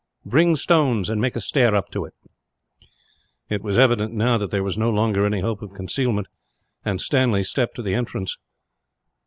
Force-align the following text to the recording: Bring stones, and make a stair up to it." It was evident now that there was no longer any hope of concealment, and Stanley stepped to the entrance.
Bring 0.25 0.55
stones, 0.55 1.11
and 1.11 1.21
make 1.21 1.35
a 1.35 1.39
stair 1.39 1.75
up 1.75 1.91
to 1.91 2.05
it." 2.05 2.15
It 3.51 3.61
was 3.61 3.77
evident 3.77 4.13
now 4.13 4.39
that 4.39 4.49
there 4.49 4.63
was 4.63 4.75
no 4.75 4.89
longer 4.89 5.27
any 5.27 5.41
hope 5.41 5.61
of 5.61 5.75
concealment, 5.75 6.27
and 6.83 6.99
Stanley 6.99 7.43
stepped 7.43 7.75
to 7.75 7.83
the 7.83 7.93
entrance. 7.93 8.35